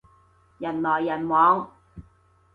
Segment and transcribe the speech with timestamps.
[0.57, 1.69] 人來人往